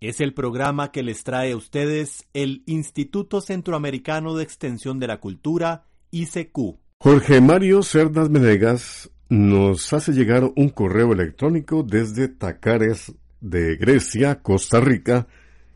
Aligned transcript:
Es 0.00 0.20
el 0.20 0.32
programa 0.32 0.92
que 0.92 1.02
les 1.02 1.24
trae 1.24 1.52
a 1.52 1.56
ustedes 1.56 2.28
el 2.32 2.62
Instituto 2.66 3.40
Centroamericano 3.40 4.36
de 4.36 4.44
Extensión 4.44 5.00
de 5.00 5.08
la 5.08 5.18
Cultura, 5.18 5.86
ICQ. 6.12 6.76
Jorge 7.00 7.40
Mario 7.40 7.82
Cerdas 7.82 8.30
Menegas 8.30 9.10
nos 9.28 9.92
hace 9.92 10.12
llegar 10.12 10.50
un 10.54 10.68
correo 10.68 11.12
electrónico 11.12 11.82
desde 11.82 12.28
Tacares 12.28 13.12
de 13.40 13.74
Grecia, 13.74 14.40
Costa 14.40 14.78
Rica, 14.78 15.26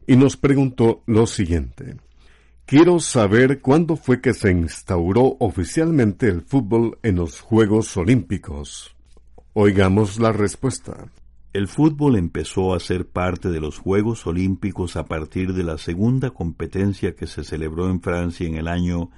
y 0.07 0.15
nos 0.15 0.37
preguntó 0.37 1.03
lo 1.07 1.27
siguiente. 1.27 1.97
Quiero 2.65 3.01
saber 3.01 3.61
cuándo 3.61 3.97
fue 3.97 4.21
que 4.21 4.35
se 4.35 4.53
instauró 4.53 5.37
oficialmente 5.41 6.29
el 6.29 6.43
fútbol 6.43 6.97
en 7.03 7.17
los 7.17 7.41
Juegos 7.41 7.97
Olímpicos. 7.97 8.95
Oigamos 9.53 10.21
la 10.21 10.33
respuesta. 10.33 11.09
El 11.53 11.69
fútbol 11.69 12.17
empezó 12.17 12.73
a 12.73 12.81
ser 12.81 13.07
parte 13.07 13.51
de 13.51 13.61
los 13.61 13.77
Juegos 13.77 14.27
Olímpicos 14.27 14.97
a 14.97 15.05
partir 15.05 15.53
de 15.53 15.63
la 15.63 15.77
segunda 15.77 16.31
competencia 16.31 17.15
que 17.15 17.27
se 17.27 17.45
celebró 17.45 17.91
en 17.91 18.01
Francia 18.01 18.47
en 18.47 18.55
el 18.55 18.69
año 18.69 19.11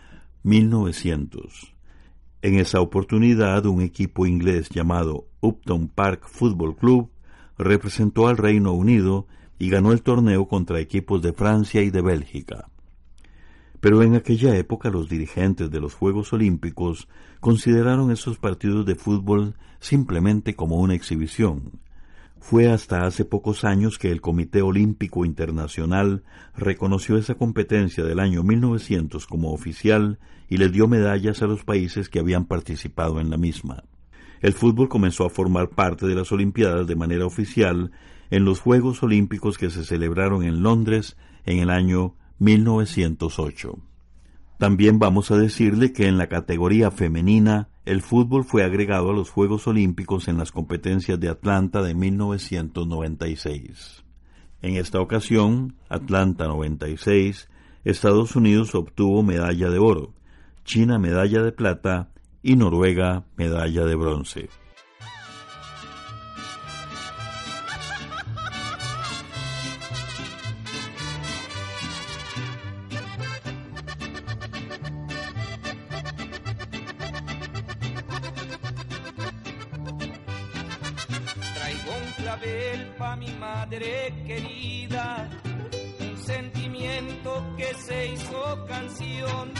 1900. 0.43 1.77
En 2.43 2.59
esa 2.59 2.81
oportunidad, 2.81 3.67
un 3.67 3.83
equipo 3.83 4.27
inglés 4.27 4.69
llamado 4.69 5.29
Upton 5.43 5.87
Park 5.87 6.27
Football 6.27 6.75
Club 6.75 7.11
representó 7.57 8.27
al 8.27 8.37
Reino 8.37 8.73
Unido 8.73 9.29
y 9.61 9.71
ganó 9.71 9.93
el 9.93 10.03
torneo 10.03 10.49
contra 10.49 10.81
equipos 10.81 11.23
de 11.23 11.35
Francia 11.35 11.83
y 11.83 11.91
de 11.91 12.03
Bélgica. 12.03 12.69
Pero 13.79 14.03
en 14.03 14.17
aquella 14.17 14.57
época 14.57 14.91
los 14.91 15.09
dirigentes 15.09 15.71
de 15.71 15.79
los 15.79 15.95
Juegos 15.95 16.33
Olímpicos 16.33 17.07
consideraron 17.39 18.11
esos 18.11 18.39
partidos 18.39 18.87
de 18.87 18.97
fútbol 18.97 19.55
simplemente 19.79 20.57
como 20.57 20.81
una 20.81 20.95
exhibición, 20.95 21.84
fue 22.47 22.71
hasta 22.71 23.07
hace 23.07 23.25
pocos 23.25 23.65
años 23.65 23.97
que 23.97 24.11
el 24.11 24.21
Comité 24.21 24.61
Olímpico 24.61 25.25
Internacional 25.25 26.25
reconoció 26.55 27.17
esa 27.17 27.37
competencia 27.37 28.05
del 28.05 28.21
año 28.21 28.43
1900 28.43 29.27
como 29.27 29.55
oficial 29.55 30.19
y 30.51 30.59
le 30.59 30.69
dio 30.69 30.87
medallas 30.87 31.41
a 31.41 31.47
los 31.47 31.65
países 31.65 32.11
que 32.11 32.19
habían 32.19 32.45
participado 32.45 33.19
en 33.19 33.31
la 33.31 33.39
misma. 33.39 33.85
El 34.43 34.53
fútbol 34.53 34.91
comenzó 34.91 35.25
a 35.25 35.31
formar 35.31 35.71
parte 35.71 36.07
de 36.07 36.15
las 36.15 36.33
Olimpiadas 36.33 36.87
de 36.87 36.97
manera 36.97 37.25
oficial 37.25 37.93
en 38.29 38.45
los 38.45 38.61
Juegos 38.61 39.03
Olímpicos 39.03 39.57
que 39.57 39.71
se 39.71 39.83
celebraron 39.83 40.43
en 40.43 40.63
Londres 40.63 41.17
en 41.47 41.61
el 41.61 41.71
año 41.71 42.15
1908. 42.41 43.94
También 44.59 44.99
vamos 44.99 45.31
a 45.31 45.37
decirle 45.37 45.93
que 45.93 46.07
en 46.07 46.17
la 46.17 46.29
categoría 46.29 46.91
femenina 46.91 47.69
el 47.85 48.01
fútbol 48.03 48.45
fue 48.45 48.63
agregado 48.63 49.11
a 49.11 49.15
los 49.15 49.31
Juegos 49.31 49.67
Olímpicos 49.67 50.29
en 50.29 50.39
las 50.39 50.53
competencias 50.53 51.21
de 51.21 51.29
Atlanta 51.29 51.83
de 51.83 51.95
1996. 51.95 54.05
En 54.63 54.77
esta 54.77 55.01
ocasión, 55.01 55.75
Atlanta 55.89 56.47
96, 56.47 57.51
Estados 57.85 58.37
Unidos 58.37 58.75
obtuvo 58.75 59.23
medalla 59.23 59.69
de 59.69 59.79
oro, 59.79 60.15
China 60.65 60.99
medalla 60.99 61.43
de 61.43 61.53
plata 61.53 62.09
y 62.43 62.57
Noruega 62.57 63.25
medalla 63.37 63.85
de 63.85 63.95
bronce. 63.95 64.49
Querida, 84.27 85.29
un 86.01 86.19
sentimiento 86.19 87.55
que 87.57 87.75
se 87.75 88.07
hizo 88.13 88.67
canción 88.67 89.53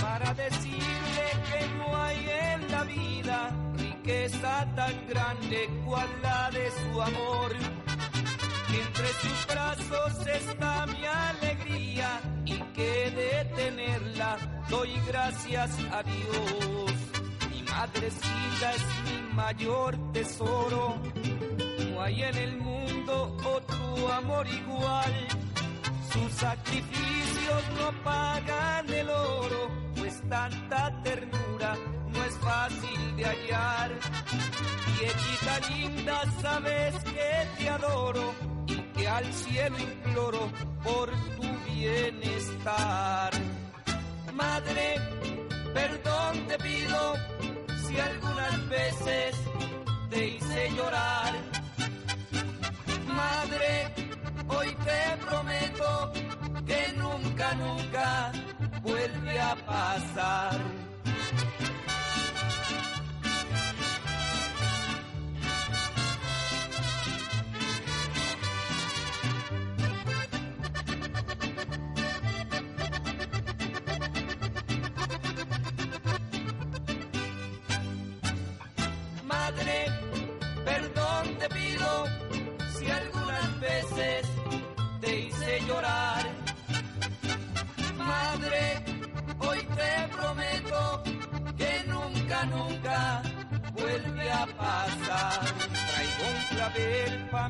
para 0.00 0.34
decirle 0.34 1.26
que 1.50 1.66
no 1.78 1.96
hay 1.96 2.28
en 2.52 2.70
la 2.70 2.84
vida 2.84 3.50
riqueza 3.76 4.66
tan 4.74 5.06
grande 5.06 5.68
cual 5.84 6.08
la 6.22 6.50
de 6.50 6.70
su 6.70 7.02
amor. 7.02 7.52
entre 8.86 9.08
sus 9.22 9.46
brazos 9.46 10.26
está 10.26 10.86
mi 10.86 11.04
alegría 11.06 12.20
y 12.44 12.58
que 12.74 13.10
de 13.10 13.44
tenerla 13.54 14.36
doy 14.68 14.90
gracias 15.06 15.70
a 15.92 16.02
Dios. 16.02 17.03
Madrecita 17.76 18.72
es 18.72 18.84
mi 19.04 19.34
mayor 19.34 20.12
tesoro 20.12 21.00
no 21.94 22.02
hay 22.02 22.22
en 22.22 22.36
el 22.36 22.56
mundo 22.56 23.36
otro 23.44 24.12
amor 24.12 24.46
igual. 24.48 25.12
Sus 26.12 26.32
sacrificios 26.32 27.62
no 27.78 28.02
pagan 28.02 28.88
el 28.90 29.08
oro, 29.10 29.70
pues 29.96 30.20
tanta 30.28 31.02
ternura 31.02 31.76
no 32.08 32.24
es 32.24 32.34
fácil 32.38 33.16
de 33.16 33.24
hallar. 33.24 33.92
Viejita 34.98 35.68
linda, 35.68 36.22
sabes 36.42 36.94
que 37.04 37.48
te 37.58 37.68
adoro 37.68 38.34
y 38.66 38.76
que 38.76 39.08
al 39.08 39.32
cielo 39.32 39.78
imploro 39.78 40.50
por 40.82 41.10
tu 41.36 41.72
bienestar. 41.72 43.32
Madre, 44.32 44.96
perdón 45.72 46.46
te 46.48 46.58
pido 46.58 47.14
si 47.94 48.00
algunas 48.00 48.68
veces 48.68 49.36
te 50.10 50.26
hice 50.26 50.70
llorar 50.76 51.32
madre, 53.06 53.94
hoy 54.48 54.76
te 54.84 55.24
prometo 55.24 56.12
que 56.66 56.92
nunca, 56.96 57.54
nunca 57.54 58.32
vuelve 58.82 59.40
a 59.40 59.54
pasar. 59.66 60.60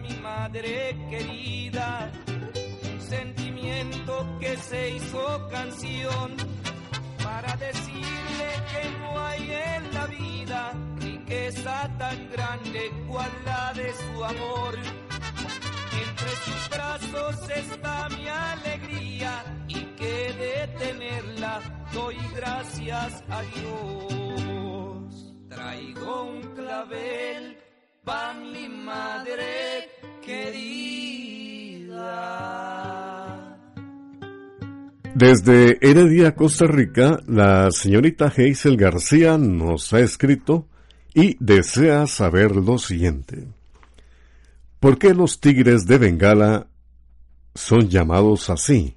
Mi 0.00 0.16
madre 0.20 0.96
querida, 1.08 2.10
un 2.26 3.00
sentimiento 3.00 4.38
que 4.40 4.56
se 4.56 4.90
hizo 4.90 5.48
canción 5.50 6.36
para 7.22 7.56
decirle 7.56 8.48
que 8.70 8.98
no 8.98 9.18
hay 9.26 9.50
en 9.50 9.94
la 9.94 10.06
vida 10.06 10.72
riqueza 10.96 11.90
tan 11.98 12.30
grande 12.30 12.90
cual 13.08 13.30
la 13.46 13.72
de 13.72 13.92
su 13.92 14.24
amor. 14.24 14.74
Entre 16.06 16.30
sus 16.44 16.68
brazos 16.70 17.50
está 17.50 18.08
mi 18.10 18.28
alegría 18.28 19.44
y 19.68 19.80
que 19.96 20.32
de 20.32 20.68
tenerla 20.78 21.60
doy 21.92 22.16
gracias 22.34 23.24
a 23.30 23.42
Dios 23.42 25.34
traigo 25.48 26.22
un 26.24 26.54
clavel 26.54 27.63
pa' 28.04 28.34
mi 28.34 28.68
madre 28.68 29.88
querida. 30.22 31.64
Desde 35.14 35.78
Heredia, 35.80 36.34
Costa 36.34 36.66
Rica, 36.66 37.20
la 37.26 37.70
señorita 37.70 38.26
Hazel 38.26 38.76
García 38.76 39.38
nos 39.38 39.92
ha 39.92 40.00
escrito 40.00 40.68
y 41.14 41.36
desea 41.38 42.06
saber 42.06 42.56
lo 42.56 42.78
siguiente. 42.78 43.46
¿Por 44.80 44.98
qué 44.98 45.14
los 45.14 45.40
tigres 45.40 45.86
de 45.86 45.98
Bengala 45.98 46.66
son 47.54 47.88
llamados 47.88 48.50
así? 48.50 48.96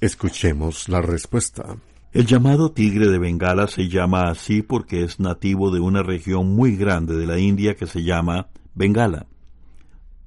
Escuchemos 0.00 0.88
la 0.88 1.00
respuesta. 1.00 1.76
El 2.12 2.26
llamado 2.26 2.72
tigre 2.72 3.06
de 3.06 3.20
Bengala 3.20 3.68
se 3.68 3.88
llama 3.88 4.30
así 4.30 4.62
porque 4.62 5.04
es 5.04 5.20
nativo 5.20 5.70
de 5.70 5.78
una 5.78 6.02
región 6.02 6.56
muy 6.56 6.74
grande 6.74 7.14
de 7.14 7.24
la 7.24 7.38
India 7.38 7.76
que 7.76 7.86
se 7.86 8.02
llama 8.02 8.48
Bengala. 8.74 9.28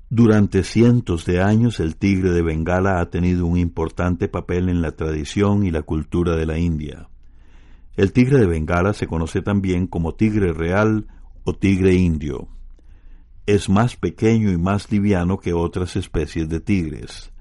Durante 0.09 0.63
cientos 0.63 1.25
de 1.25 1.41
años 1.41 1.81
el 1.81 1.97
tigre 1.97 2.31
de 2.31 2.41
Bengala 2.41 3.01
ha 3.01 3.09
tenido 3.09 3.45
un 3.45 3.57
importante 3.57 4.29
papel 4.29 4.69
en 4.69 4.81
la 4.81 4.93
tradición 4.93 5.65
y 5.65 5.71
la 5.71 5.81
cultura 5.81 6.37
de 6.37 6.45
la 6.45 6.57
India. 6.57 7.09
El 7.97 8.13
tigre 8.13 8.39
de 8.39 8.47
Bengala 8.47 8.93
se 8.93 9.05
conoce 9.05 9.41
también 9.41 9.85
como 9.85 10.15
tigre 10.15 10.53
real 10.53 11.07
o 11.43 11.53
tigre 11.53 11.95
indio. 11.95 12.47
Es 13.45 13.67
más 13.67 13.97
pequeño 13.97 14.51
y 14.51 14.57
más 14.57 14.89
liviano 14.89 15.37
que 15.37 15.51
otras 15.51 15.97
especies 15.97 16.47
de 16.47 16.61
tigres. 16.61 17.33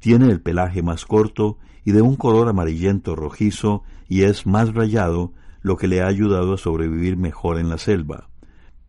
Tiene 0.00 0.26
el 0.26 0.42
pelaje 0.42 0.82
más 0.82 1.06
corto 1.06 1.56
y 1.86 1.92
de 1.92 2.02
un 2.02 2.16
color 2.16 2.48
amarillento 2.48 3.14
rojizo 3.14 3.84
y 4.08 4.22
es 4.22 4.44
más 4.44 4.74
rayado, 4.74 5.32
lo 5.62 5.76
que 5.76 5.86
le 5.86 6.02
ha 6.02 6.08
ayudado 6.08 6.52
a 6.52 6.58
sobrevivir 6.58 7.16
mejor 7.16 7.60
en 7.60 7.68
la 7.68 7.78
selva. 7.78 8.28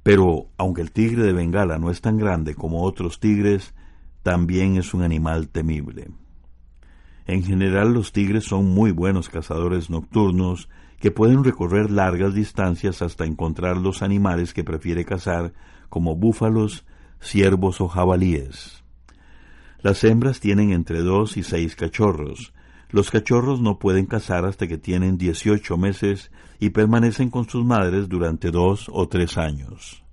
Pero, 0.02 0.48
aunque 0.58 0.82
el 0.82 0.92
tigre 0.92 1.22
de 1.22 1.32
Bengala 1.32 1.78
no 1.78 1.92
es 1.92 2.02
tan 2.02 2.18
grande 2.18 2.56
como 2.56 2.82
otros 2.82 3.20
tigres, 3.20 3.76
también 4.24 4.78
es 4.78 4.96
un 4.96 5.04
animal 5.04 5.50
temible. 5.50 6.10
En 7.28 7.44
general 7.44 7.94
los 7.94 8.14
tigres 8.14 8.46
son 8.46 8.66
muy 8.66 8.90
buenos 8.90 9.30
cazadores 9.30 9.92
nocturnos 9.92 10.68
que 11.00 11.12
pueden 11.12 11.44
recorrer 11.44 11.92
largas 11.92 12.34
distancias 12.34 13.04
hasta 13.04 13.26
encontrar 13.26 13.78
los 13.78 14.02
animales 14.02 14.56
que 14.56 14.64
prefiere 14.64 15.06
cazar, 15.06 15.54
como 15.90 16.16
búfalos, 16.16 16.84
ciervos 17.22 17.80
o 17.80 17.88
jabalíes. 17.88 18.84
Las 19.82 20.04
hembras 20.04 20.40
tienen 20.40 20.72
entre 20.72 21.04
dos 21.04 21.38
y 21.38 21.44
seis 21.44 21.76
cachorros. 21.76 22.54
Los 22.90 23.12
cachorros 23.12 23.60
no 23.62 23.80
pueden 23.80 24.06
cazar 24.06 24.46
hasta 24.46 24.68
que 24.68 24.78
tienen 24.78 25.18
dieciocho 25.18 25.78
meses 25.78 26.32
y 26.60 26.70
permanecen 26.70 27.30
con 27.30 27.50
sus 27.50 27.66
madres 27.66 28.08
durante 28.08 28.50
dos 28.50 28.90
o 28.92 29.08
tres 29.10 29.38
años. 29.38 30.04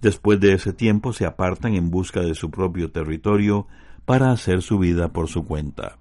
Después 0.00 0.38
de 0.38 0.52
ese 0.52 0.72
tiempo 0.72 1.12
se 1.12 1.26
apartan 1.26 1.74
en 1.74 1.90
busca 1.90 2.20
de 2.20 2.34
su 2.34 2.50
propio 2.50 2.92
territorio 2.92 3.66
para 4.04 4.30
hacer 4.30 4.62
su 4.62 4.78
vida 4.78 5.12
por 5.12 5.28
su 5.28 5.44
cuenta. 5.44 5.98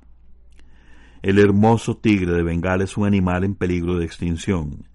El 1.24 1.40
hermoso 1.40 1.98
tigre 1.98 2.34
de 2.34 2.44
Bengala 2.44 2.84
es 2.84 2.98
un 2.98 3.08
animal 3.08 3.44
en 3.44 3.56
peligro 3.56 3.98
de 3.98 4.06
extinción. 4.06 4.90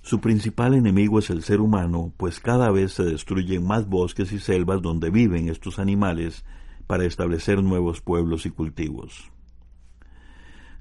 Su 0.00 0.20
principal 0.20 0.74
enemigo 0.74 1.18
es 1.18 1.28
el 1.28 1.42
ser 1.42 1.60
humano, 1.60 2.12
pues 2.16 2.38
cada 2.38 2.70
vez 2.70 2.92
se 2.92 3.02
destruyen 3.02 3.66
más 3.66 3.88
bosques 3.88 4.30
y 4.32 4.38
selvas 4.38 4.80
donde 4.80 5.10
viven 5.10 5.48
estos 5.48 5.80
animales 5.80 6.44
para 6.86 7.04
establecer 7.04 7.62
nuevos 7.64 8.00
pueblos 8.00 8.46
y 8.46 8.50
cultivos. 8.50 9.32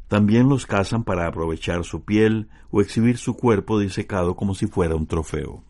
También 0.08 0.50
los 0.50 0.66
cazan 0.66 1.04
para 1.04 1.28
aprovechar 1.28 1.84
su 1.84 2.04
piel 2.04 2.50
o 2.72 2.82
exhibir 2.82 3.18
su 3.18 3.36
cuerpo 3.36 3.80
disecado 3.80 4.36
como 4.36 4.54
si 4.54 4.68
fuera 4.68 4.96
un 4.96 5.08
trofeo. 5.08 5.64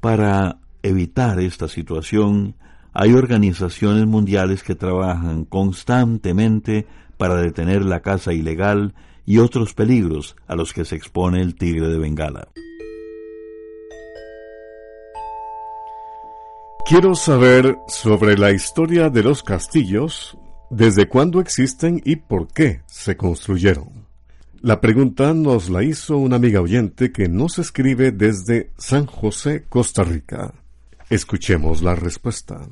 Para 0.00 0.58
evitar 0.82 1.38
esta 1.40 1.68
situación, 1.68 2.56
hay 2.92 3.12
organizaciones 3.14 4.06
mundiales 4.06 4.62
que 4.62 4.74
trabajan 4.74 5.44
constantemente 5.44 6.86
para 7.16 7.36
detener 7.36 7.84
la 7.84 8.00
caza 8.00 8.32
ilegal 8.32 8.94
y 9.24 9.38
otros 9.38 9.74
peligros 9.74 10.36
a 10.46 10.56
los 10.56 10.72
que 10.72 10.84
se 10.84 10.96
expone 10.96 11.40
el 11.40 11.54
tigre 11.54 11.88
de 11.88 11.98
Bengala. 11.98 12.48
Quiero 16.84 17.14
saber 17.14 17.78
sobre 17.86 18.36
la 18.36 18.50
historia 18.50 19.08
de 19.08 19.22
los 19.22 19.42
castillos 19.42 20.36
¿Desde 20.74 21.06
cuándo 21.06 21.38
existen 21.38 22.00
y 22.02 22.16
por 22.16 22.48
qué 22.48 22.80
se 22.86 23.14
construyeron? 23.14 24.06
La 24.62 24.80
pregunta 24.80 25.34
nos 25.34 25.68
la 25.68 25.82
hizo 25.82 26.16
una 26.16 26.36
amiga 26.36 26.62
oyente 26.62 27.12
que 27.12 27.28
nos 27.28 27.58
escribe 27.58 28.10
desde 28.10 28.70
San 28.78 29.04
José, 29.04 29.66
Costa 29.68 30.02
Rica. 30.02 30.54
Escuchemos 31.10 31.82
la 31.82 31.94
respuesta. 31.94 32.66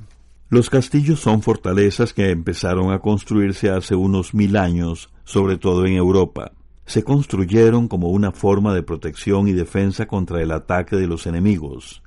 Los 0.48 0.70
castillos 0.70 1.20
son 1.20 1.42
fortalezas 1.42 2.14
que 2.14 2.30
empezaron 2.30 2.90
a 2.90 3.00
construirse 3.00 3.68
hace 3.68 3.94
unos 3.94 4.32
mil 4.32 4.56
años, 4.56 5.12
sobre 5.24 5.58
todo 5.58 5.84
en 5.84 5.92
Europa. 5.92 6.52
Se 6.86 7.04
construyeron 7.04 7.86
como 7.86 8.08
una 8.08 8.32
forma 8.32 8.72
de 8.72 8.82
protección 8.82 9.46
y 9.46 9.52
defensa 9.52 10.06
contra 10.06 10.40
el 10.40 10.52
ataque 10.52 10.96
de 10.96 11.06
los 11.06 11.26
enemigos. 11.26 12.02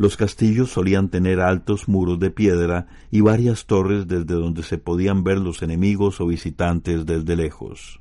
Los 0.00 0.16
castillos 0.16 0.70
solían 0.70 1.10
tener 1.10 1.40
altos 1.40 1.86
muros 1.86 2.18
de 2.18 2.30
piedra 2.30 2.86
y 3.10 3.20
varias 3.20 3.66
torres 3.66 4.08
desde 4.08 4.32
donde 4.32 4.62
se 4.62 4.78
podían 4.78 5.24
ver 5.24 5.36
los 5.36 5.60
enemigos 5.60 6.22
o 6.22 6.26
visitantes 6.26 7.04
desde 7.04 7.36
lejos. 7.36 8.00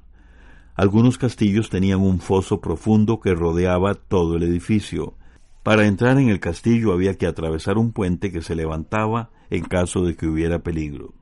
Algunos 0.75 1.17
castillos 1.17 1.69
tenían 1.69 1.99
un 1.99 2.21
foso 2.21 2.61
profundo 2.61 3.19
que 3.19 3.35
rodeaba 3.35 3.95
todo 3.95 4.37
el 4.37 4.43
edificio. 4.43 5.15
Para 5.61 5.87
entrar 5.87 6.17
en 6.19 6.29
el 6.29 6.39
castillo 6.39 6.93
había 6.93 7.15
que 7.15 7.27
atravesar 7.27 7.77
un 7.77 7.91
puente 7.91 8.31
que 8.31 8.43
se 8.43 8.55
levantaba 8.55 9.29
en 9.49 9.65
caso 9.65 10.05
de 10.05 10.15
que 10.15 10.25
hubiera 10.25 10.59
peligro. 10.59 11.13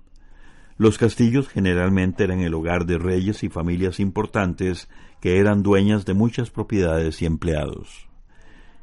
Los 0.77 0.99
castillos 0.99 1.47
generalmente 1.47 2.23
eran 2.23 2.41
el 2.41 2.53
hogar 2.53 2.85
de 2.85 2.99
reyes 2.99 3.43
y 3.43 3.49
familias 3.49 3.99
importantes 3.99 4.89
que 5.21 5.39
eran 5.39 5.63
dueñas 5.63 6.05
de 6.05 6.13
muchas 6.13 6.51
propiedades 6.51 7.23
y 7.23 7.25
empleados. 7.25 8.06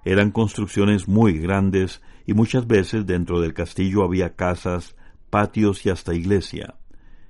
Eran 0.05 0.31
construcciones 0.31 1.09
muy 1.09 1.39
grandes 1.39 2.03
y 2.27 2.35
muchas 2.35 2.67
veces 2.67 3.07
dentro 3.07 3.41
del 3.41 3.55
castillo 3.55 4.03
había 4.03 4.35
casas, 4.35 4.97
patios 5.31 5.85
y 5.87 5.91
hasta 5.91 6.15
iglesia. 6.15 6.75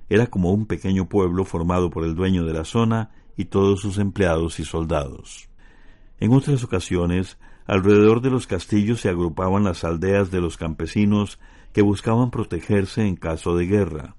Era 0.09 0.27
como 0.27 0.51
un 0.51 0.65
pequeño 0.65 1.07
pueblo 1.07 1.45
formado 1.45 1.89
por 1.89 2.03
el 2.03 2.15
dueño 2.15 2.45
de 2.45 2.53
la 2.53 2.65
zona 2.65 3.11
y 3.37 3.45
todos 3.45 3.81
sus 3.81 3.97
empleados 3.97 4.59
y 4.59 4.65
soldados. 4.65 5.49
En 6.19 6.31
otras 6.31 6.63
ocasiones, 6.63 7.37
alrededor 7.65 8.21
de 8.21 8.29
los 8.29 8.47
castillos 8.47 9.01
se 9.01 9.09
agrupaban 9.09 9.63
las 9.63 9.83
aldeas 9.83 10.31
de 10.31 10.41
los 10.41 10.57
campesinos 10.57 11.39
que 11.73 11.81
buscaban 11.81 12.29
protegerse 12.29 13.05
en 13.05 13.15
caso 13.15 13.55
de 13.57 13.65
guerra. 13.65 14.15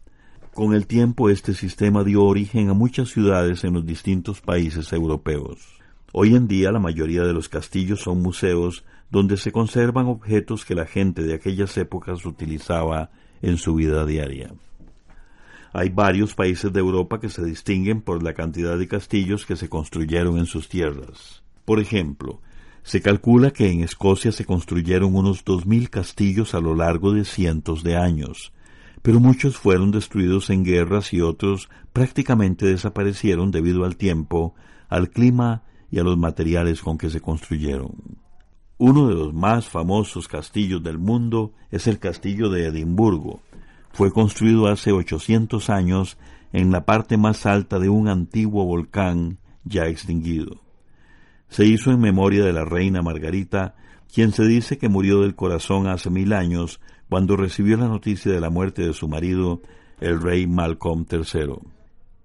Con 0.53 0.75
el 0.75 0.87
tiempo 0.87 1.31
este 1.31 1.55
sistema 1.55 2.03
dio 2.03 2.25
origen 2.25 2.71
a 2.71 2.75
muchas 2.75 3.11
ciudades 3.11 3.65
en 3.65 3.75
los 3.75 3.87
distintos 3.87 4.41
países 4.41 4.93
europeos. 4.93 5.76
Hoy 6.19 6.35
en 6.35 6.49
día 6.49 6.73
la 6.73 6.79
mayoría 6.79 7.25
de 7.25 7.35
los 7.35 7.51
castillos 7.51 8.01
son 8.01 8.23
museos 8.23 8.87
donde 9.11 9.37
se 9.37 9.53
conservan 9.53 10.07
objetos 10.07 10.65
que 10.65 10.75
la 10.75 10.87
gente 10.87 11.23
de 11.23 11.35
aquellas 11.35 11.77
épocas 11.77 12.25
utilizaba 12.25 13.11
en 13.43 13.59
su 13.59 13.75
vida 13.75 14.07
diaria. 14.07 14.55
Hay 15.75 15.91
varios 15.91 16.35
países 16.35 16.73
de 16.73 16.81
Europa 16.81 17.21
que 17.21 17.29
se 17.29 17.45
distinguen 17.45 18.01
por 18.01 18.23
la 18.23 18.33
cantidad 18.33 18.79
de 18.79 18.89
castillos 18.89 19.45
que 19.45 19.57
se 19.57 19.69
construyeron 19.69 20.39
en 20.39 20.47
sus 20.47 20.71
tierras. 20.71 21.43
Por 21.67 21.81
ejemplo, 21.81 22.41
se 22.83 23.03
calcula 23.03 23.51
que 23.51 23.71
en 23.71 23.83
Escocia 23.83 24.33
se 24.33 24.47
construyeron 24.47 25.15
unos 25.15 25.45
dos 25.45 25.67
mil 25.67 25.91
castillos 25.91 26.55
a 26.55 26.61
lo 26.61 26.75
largo 26.75 27.13
de 27.13 27.27
cientos 27.27 27.85
de 27.85 27.99
años, 27.99 28.55
pero 29.03 29.21
muchos 29.21 29.59
fueron 29.59 29.91
destruidos 29.91 30.49
en 30.49 30.65
guerras 30.65 31.13
y 31.13 31.21
otros 31.21 31.69
prácticamente 31.93 32.65
desaparecieron 32.65 33.51
debido 33.51 33.85
al 33.85 33.99
tiempo, 33.99 34.55
al 34.89 35.11
clima 35.11 35.63
y 35.91 35.99
a 35.99 36.03
los 36.03 36.19
materiales 36.19 36.81
con 36.81 36.99
que 36.99 37.11
se 37.11 37.21
construyeron. 37.21 37.93
Uno 38.79 39.09
de 39.09 39.15
los 39.15 39.33
más 39.33 39.69
famosos 39.69 40.29
castillos 40.29 40.83
del 40.83 40.99
mundo 40.99 41.53
es 41.71 41.87
el 41.87 41.99
castillo 41.99 42.51
de 42.51 42.67
Edimburgo. 42.67 43.41
Fue 43.93 44.13
construido 44.13 44.69
hace 44.69 44.93
800 44.93 45.71
años 45.71 46.19
en 46.53 46.71
la 46.71 46.85
parte 46.85 47.17
más 47.17 47.47
alta 47.47 47.79
de 47.79 47.89
un 47.89 48.09
antiguo 48.09 48.65
volcán 48.65 49.39
ya 49.65 49.87
extinguido. 49.87 50.61
Se 51.49 51.65
hizo 51.65 51.91
en 51.91 52.01
memoria 52.01 52.45
de 52.45 52.53
la 52.53 52.65
reina 52.65 53.03
Margarita, 53.03 53.75
quien 54.13 54.33
se 54.33 54.45
dice 54.45 54.79
que 54.79 54.89
murió 54.89 55.23
del 55.23 55.35
corazón 55.35 55.87
hace 55.87 56.11
mil 56.11 56.33
años 56.33 56.81
cuando 57.09 57.37
recibió 57.37 57.77
la 57.77 57.89
noticia 57.89 58.33
de 58.33 58.41
la 58.41 58.51
muerte 58.51 58.83
de 58.83 58.93
su 58.93 59.09
marido, 59.09 59.63
el 60.01 60.21
rey 60.21 60.47
Malcolm 60.47 61.07
III. 61.11 61.55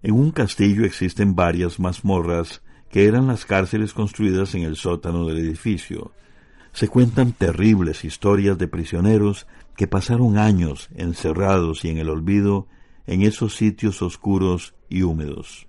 En 0.03 0.13
un 0.13 0.31
castillo 0.31 0.85
existen 0.85 1.35
varias 1.35 1.79
mazmorras 1.79 2.61
que 2.91 3.05
eran 3.05 3.27
las 3.27 3.45
cárceles 3.45 3.93
construidas 3.93 4.53
en 4.53 4.63
el 4.63 4.75
sótano 4.75 5.25
del 5.25 5.39
edificio. 5.39 6.11
Se 6.73 6.87
cuentan 6.87 7.31
terribles 7.31 8.03
historias 8.03 8.57
de 8.57 8.67
prisioneros 8.67 9.47
que 9.75 9.87
pasaron 9.87 10.37
años 10.37 10.89
encerrados 10.95 11.85
y 11.85 11.89
en 11.89 11.97
el 11.97 12.09
olvido 12.09 12.67
en 13.07 13.21
esos 13.23 13.55
sitios 13.55 14.01
oscuros 14.01 14.75
y 14.89 15.03
húmedos. 15.03 15.67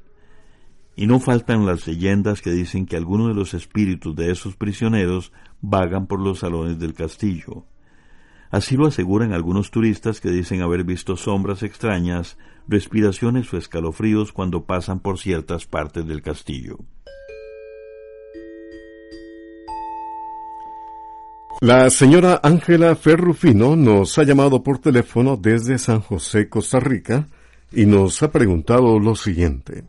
Y 0.94 1.06
no 1.06 1.20
faltan 1.20 1.64
las 1.64 1.86
leyendas 1.86 2.42
que 2.42 2.50
dicen 2.50 2.86
que 2.86 2.96
algunos 2.96 3.28
de 3.28 3.34
los 3.34 3.54
espíritus 3.54 4.14
de 4.14 4.30
esos 4.30 4.56
prisioneros 4.56 5.32
vagan 5.60 6.06
por 6.06 6.20
los 6.20 6.40
salones 6.40 6.78
del 6.78 6.92
castillo. 6.92 7.64
Así 8.52 8.76
lo 8.76 8.86
aseguran 8.86 9.32
algunos 9.32 9.70
turistas 9.70 10.20
que 10.20 10.28
dicen 10.28 10.60
haber 10.60 10.84
visto 10.84 11.16
sombras 11.16 11.62
extrañas, 11.62 12.36
respiraciones 12.68 13.50
o 13.54 13.56
escalofríos 13.56 14.30
cuando 14.30 14.66
pasan 14.66 15.00
por 15.00 15.18
ciertas 15.18 15.64
partes 15.64 16.06
del 16.06 16.20
castillo. 16.20 16.76
La 21.62 21.88
señora 21.88 22.40
Ángela 22.42 22.94
Ferrufino 22.94 23.74
nos 23.74 24.18
ha 24.18 24.24
llamado 24.24 24.62
por 24.62 24.80
teléfono 24.80 25.38
desde 25.38 25.78
San 25.78 26.00
José, 26.00 26.50
Costa 26.50 26.78
Rica, 26.78 27.28
y 27.72 27.86
nos 27.86 28.22
ha 28.22 28.30
preguntado 28.30 28.98
lo 28.98 29.16
siguiente. 29.16 29.84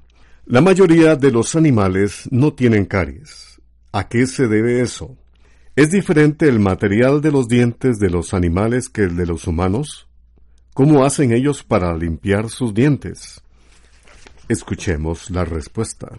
La 0.46 0.62
mayoría 0.62 1.17
de 1.17 1.32
los 1.32 1.55
animales 1.55 2.29
no 2.32 2.53
tienen 2.53 2.86
caries. 2.86 3.62
¿A 3.91 4.08
qué 4.08 4.25
se 4.25 4.48
debe 4.48 4.82
eso? 4.82 5.17
¿Es 5.75 5.89
diferente 5.89 6.48
el 6.48 6.60
material 6.60 7.20
de 7.20 7.32
los 7.32 7.48
dientes 7.48 7.98
de 7.98 8.12
los 8.12 8.36
animales 8.36 8.89
que 8.89 9.06
el 9.06 9.15
de 9.15 9.25
los 9.25 9.48
humanos? 9.48 10.08
¿Cómo 10.75 11.03
hacen 11.03 11.34
ellos 11.34 11.63
para 11.63 11.98
limpiar 11.98 12.51
sus 12.51 12.75
dientes? 12.75 13.42
Escuchemos 14.48 15.32
la 15.32 15.46
respuesta. 15.46 16.10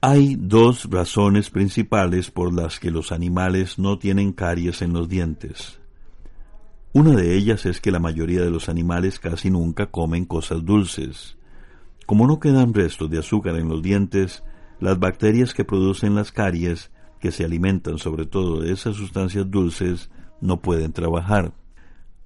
Hay 0.00 0.36
dos 0.38 0.88
razones 0.90 1.50
principales 1.50 2.30
por 2.30 2.54
las 2.54 2.80
que 2.80 2.90
los 2.90 3.12
animales 3.12 3.78
no 3.78 3.98
tienen 3.98 4.32
caries 4.32 4.80
en 4.80 4.94
los 4.94 5.10
dientes. 5.10 5.78
Una 6.94 7.14
de 7.14 7.36
ellas 7.36 7.66
es 7.66 7.82
que 7.82 7.90
la 7.90 8.00
mayoría 8.00 8.40
de 8.40 8.50
los 8.50 8.70
animales 8.70 9.18
casi 9.18 9.50
nunca 9.50 9.90
comen 9.90 10.24
cosas 10.24 10.64
dulces. 10.64 11.36
Como 12.06 12.26
no 12.26 12.40
quedan 12.40 12.72
restos 12.72 13.10
de 13.10 13.18
azúcar 13.18 13.56
en 13.56 13.68
los 13.68 13.82
dientes, 13.82 14.42
las 14.80 14.98
bacterias 14.98 15.52
que 15.52 15.66
producen 15.66 16.14
las 16.14 16.32
caries, 16.32 16.90
que 17.22 17.30
se 17.30 17.44
alimentan 17.44 17.98
sobre 17.98 18.26
todo 18.26 18.60
de 18.60 18.72
esas 18.72 18.96
sustancias 18.96 19.48
dulces, 19.48 20.10
no 20.40 20.60
pueden 20.60 20.92
trabajar. 20.92 21.54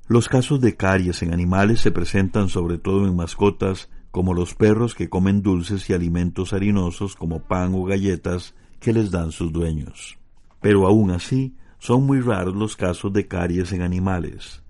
Los 0.09 0.27
casos 0.27 0.59
de 0.63 0.75
caries 0.75 1.23
en 1.23 1.35
animales 1.35 1.81
se 1.81 1.93
presentan 1.93 2.49
sobre 2.49 2.79
todo 2.79 3.07
en 3.07 3.15
mascotas 3.15 3.91
como 4.11 4.33
los 4.33 4.55
perros 4.55 4.95
que 4.95 5.11
comen 5.11 5.43
dulces 5.43 5.91
y 5.91 5.93
alimentos 5.93 6.55
harinosos 6.55 7.15
como 7.15 7.41
pan 7.41 7.75
o 7.75 7.85
galletas 7.85 8.55
que 8.81 8.95
les 8.95 9.11
dan 9.11 9.33
sus 9.33 9.53
dueños. 9.53 10.17
Pero 10.63 10.87
aún 10.87 11.11
así, 11.11 11.55
son 11.79 12.07
muy 12.07 12.23
raros 12.23 12.57
los 12.57 12.75
casos 12.75 13.13
de 13.13 13.29
caries 13.29 13.73
en 13.73 13.83
animales. 13.83 14.63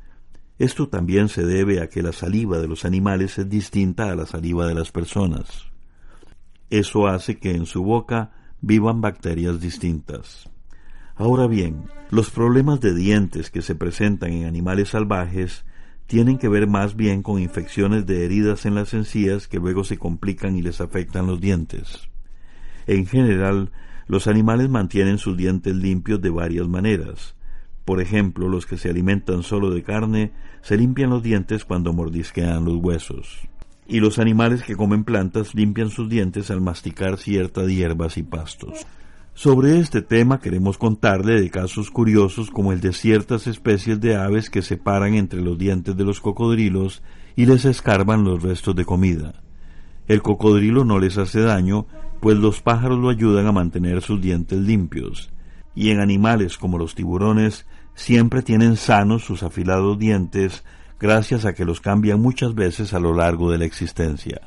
Esto 0.58 0.88
también 0.88 1.28
se 1.28 1.46
debe 1.46 1.80
a 1.80 1.88
que 1.88 2.02
la 2.02 2.12
saliva 2.12 2.58
de 2.58 2.66
los 2.66 2.84
animales 2.84 3.38
es 3.38 3.48
distinta 3.48 4.10
a 4.10 4.16
la 4.16 4.26
saliva 4.26 4.66
de 4.66 4.74
las 4.74 4.90
personas. 4.90 5.66
Eso 6.68 7.06
hace 7.06 7.38
que 7.38 7.52
en 7.52 7.66
su 7.66 7.84
boca 7.84 8.32
vivan 8.60 9.00
bacterias 9.00 9.60
distintas. 9.60 10.50
Ahora 11.14 11.46
bien, 11.46 11.84
los 12.10 12.30
problemas 12.30 12.80
de 12.80 12.94
dientes 12.94 13.50
que 13.50 13.62
se 13.62 13.74
presentan 13.74 14.32
en 14.32 14.44
animales 14.44 14.90
salvajes 14.90 15.64
tienen 16.06 16.38
que 16.38 16.48
ver 16.48 16.66
más 16.66 16.94
bien 16.94 17.22
con 17.22 17.40
infecciones 17.40 18.06
de 18.06 18.24
heridas 18.24 18.66
en 18.66 18.74
las 18.74 18.94
encías 18.94 19.48
que 19.48 19.58
luego 19.58 19.82
se 19.82 19.98
complican 19.98 20.56
y 20.56 20.62
les 20.62 20.80
afectan 20.80 21.26
los 21.26 21.40
dientes. 21.40 22.08
En 22.86 23.06
general, 23.06 23.72
los 24.06 24.28
animales 24.28 24.68
mantienen 24.68 25.18
sus 25.18 25.36
dientes 25.36 25.74
limpios 25.74 26.20
de 26.20 26.30
varias 26.30 26.68
maneras. 26.68 27.34
Por 27.84 28.00
ejemplo, 28.00 28.48
los 28.48 28.66
que 28.66 28.76
se 28.76 28.90
alimentan 28.90 29.42
solo 29.42 29.70
de 29.70 29.82
carne 29.82 30.32
se 30.62 30.76
limpian 30.76 31.10
los 31.10 31.22
dientes 31.22 31.64
cuando 31.64 31.92
mordisquean 31.92 32.64
los 32.64 32.76
huesos. 32.76 33.48
Y 33.88 34.00
los 34.00 34.18
animales 34.18 34.62
que 34.62 34.76
comen 34.76 35.04
plantas 35.04 35.54
limpian 35.54 35.90
sus 35.90 36.08
dientes 36.08 36.50
al 36.50 36.60
masticar 36.60 37.18
ciertas 37.18 37.68
hierbas 37.68 38.18
y 38.18 38.22
pastos. 38.22 38.86
Sobre 39.34 39.78
este 39.78 40.00
tema 40.00 40.40
queremos 40.40 40.78
contarle 40.78 41.40
de 41.40 41.50
casos 41.50 41.90
curiosos 41.90 42.50
como 42.50 42.72
el 42.72 42.80
de 42.80 42.94
ciertas 42.94 43.46
especies 43.46 44.00
de 44.00 44.16
aves 44.16 44.48
que 44.48 44.62
se 44.62 44.78
paran 44.78 45.12
entre 45.12 45.42
los 45.42 45.58
dientes 45.58 45.94
de 45.94 46.04
los 46.04 46.20
cocodrilos 46.20 47.02
y 47.36 47.44
les 47.44 47.66
escarban 47.66 48.24
los 48.24 48.42
restos 48.42 48.74
de 48.74 48.86
comida. 48.86 49.42
El 50.08 50.22
cocodrilo 50.22 50.84
no 50.86 50.98
les 50.98 51.18
hace 51.18 51.40
daño, 51.40 51.86
pues 52.20 52.38
los 52.38 52.62
pájaros 52.62 52.98
lo 52.98 53.10
ayudan 53.10 53.46
a 53.46 53.52
mantener 53.52 54.00
sus 54.00 54.22
dientes 54.22 54.58
limpios, 54.58 55.30
y 55.74 55.90
en 55.90 56.00
animales 56.00 56.56
como 56.56 56.78
los 56.78 56.94
tiburones 56.94 57.66
siempre 57.94 58.42
tienen 58.42 58.76
sanos 58.76 59.24
sus 59.24 59.42
afilados 59.42 59.98
dientes 59.98 60.64
gracias 61.00 61.44
a 61.44 61.54
que 61.54 61.64
los 61.64 61.80
cambian 61.80 62.20
muchas 62.20 62.54
veces 62.54 62.92
a 62.94 63.00
lo 63.00 63.14
largo 63.14 63.50
de 63.50 63.58
la 63.58 63.64
existencia. 63.64 64.40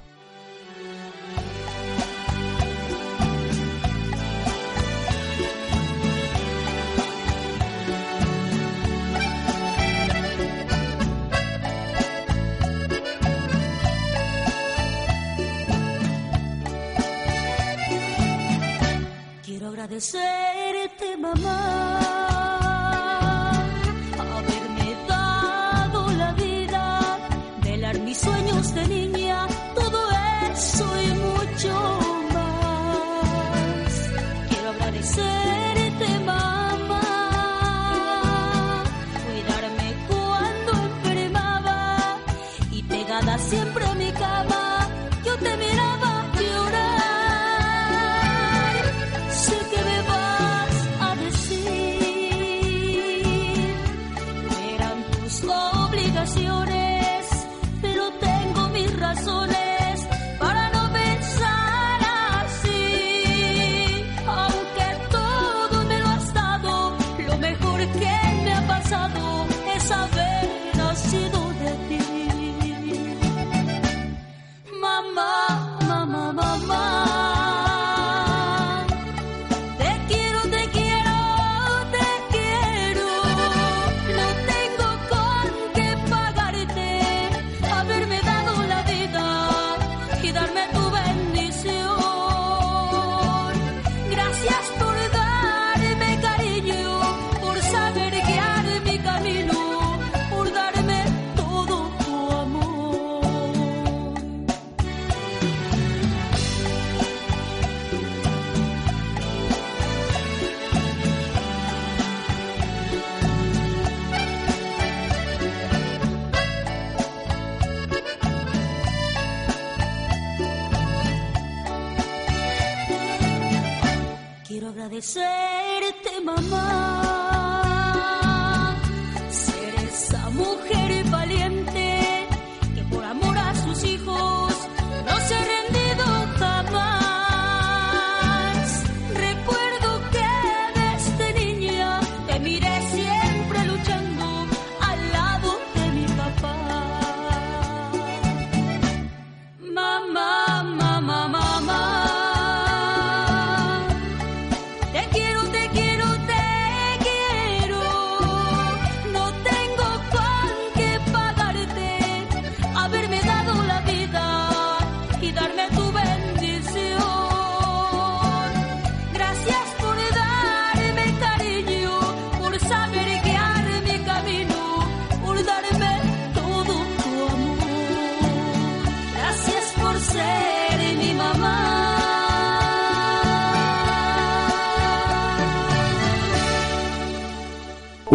Quiero 125.01 125.38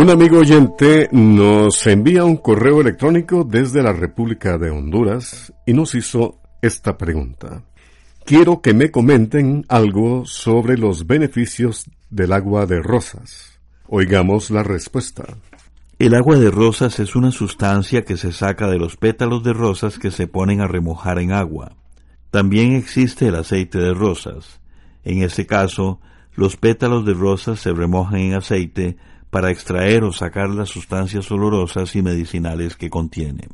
Un 0.05 0.11
amigo 0.11 0.41
oyente 0.41 1.09
nos 1.13 1.87
envía 1.87 2.27
un 2.27 2.37
correo 2.37 2.83
electrónico 2.83 3.43
desde 3.43 3.83
la 3.83 3.95
República 3.95 4.59
de 4.59 4.69
Honduras 4.69 5.51
y 5.65 5.73
nos 5.73 5.95
hizo 5.95 6.43
esta 6.61 6.99
pregunta. 6.99 7.63
Quiero 8.27 8.61
que 8.61 8.75
me 8.75 8.91
comenten 8.91 9.65
algo 9.67 10.27
sobre 10.27 10.77
los 10.77 11.07
beneficios 11.07 11.87
del 12.11 12.35
agua 12.35 12.67
de 12.67 12.83
rosas. 12.83 13.59
Oigamos 13.89 14.51
la 14.51 14.63
respuesta. 14.63 15.25
El 15.99 16.15
agua 16.15 16.37
de 16.37 16.51
rosas 16.51 17.01
es 17.01 17.17
una 17.17 17.31
sustancia 17.31 18.05
que 18.05 18.19
se 18.19 18.31
saca 18.31 18.69
de 18.69 18.77
los 18.77 18.99
pétalos 18.99 19.43
de 19.43 19.55
rosas 19.55 19.99
que 19.99 20.11
se 20.11 20.27
ponen 20.27 20.61
a 20.61 20.67
remojar 20.69 21.19
en 21.19 21.33
agua. 21.33 21.77
También 22.31 22.75
existe 22.75 23.29
el 23.29 23.37
aceite 23.37 23.79
de 23.79 23.95
rosas. 23.95 24.61
En 25.03 25.23
este 25.23 25.47
caso, 25.47 25.99
los 26.35 26.59
pétalos 26.59 27.07
de 27.07 27.15
rosas 27.15 27.59
se 27.59 27.73
remojan 27.73 28.21
en 28.21 28.35
aceite 28.35 28.99
para 29.35 29.51
extraer 29.51 30.05
o 30.05 30.13
sacar 30.13 30.49
las 30.49 30.69
sustancias 30.69 31.29
olorosas 31.33 31.97
y 31.97 32.03
medicinales 32.03 32.77
que 32.77 32.89
contiene. 32.89 33.49